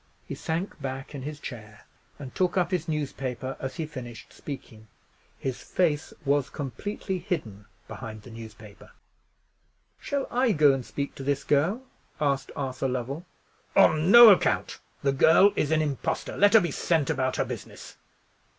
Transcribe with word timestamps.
He 0.27 0.33
sank 0.33 0.81
back 0.81 1.13
in 1.13 1.21
his 1.21 1.39
chair, 1.39 1.85
and 2.17 2.33
took 2.33 2.57
up 2.57 2.71
his 2.71 2.87
newspaper 2.87 3.55
as 3.59 3.75
he 3.75 3.85
finished 3.85 4.33
speaking. 4.33 4.87
His 5.37 5.61
face 5.61 6.11
was 6.25 6.49
completely 6.49 7.19
hidden 7.19 7.67
behind 7.87 8.23
the 8.23 8.31
newspaper. 8.31 8.93
"Shall 9.99 10.25
I 10.31 10.53
go 10.53 10.73
and 10.73 10.83
speak 10.83 11.13
to 11.13 11.23
this 11.23 11.43
girl?" 11.43 11.83
asked 12.19 12.51
Arthur 12.55 12.87
Lovell. 12.87 13.27
"On 13.75 14.09
no 14.09 14.29
account! 14.31 14.79
The 15.03 15.11
girl 15.13 15.53
is 15.55 15.69
an 15.69 15.83
impostor. 15.83 16.35
Let 16.35 16.55
her 16.55 16.61
be 16.61 16.71
sent 16.71 17.11
about 17.11 17.35
her 17.35 17.45
business!" 17.45 17.95